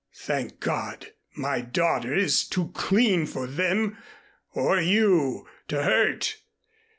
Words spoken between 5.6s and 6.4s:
to hurt.